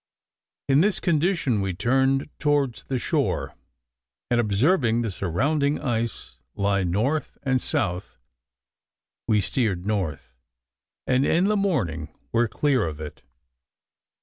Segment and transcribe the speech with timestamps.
[0.67, 3.53] In this condition we turned towards the shore,
[4.31, 8.17] and observing the surrounding ice lie north and south,
[9.27, 10.33] we steered north,
[11.05, 13.21] and in the morning were clear of it.